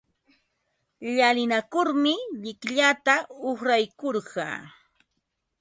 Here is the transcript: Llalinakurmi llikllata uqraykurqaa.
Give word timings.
Llalinakurmi 1.15 2.15
llikllata 2.41 3.15
uqraykurqaa. 3.49 4.59